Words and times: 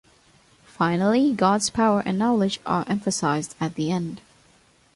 Finally 0.65 1.31
God's 1.31 1.69
power 1.69 2.01
and 2.07 2.17
knowledge 2.17 2.59
are 2.65 2.83
emphasized 2.87 3.53
at 3.61 3.75
the 3.75 3.91
end. 3.91 4.19